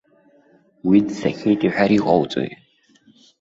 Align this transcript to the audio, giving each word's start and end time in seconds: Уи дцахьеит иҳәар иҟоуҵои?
Уи 0.87 0.97
дцахьеит 1.07 1.61
иҳәар 1.63 1.91
иҟоуҵои? 1.97 2.51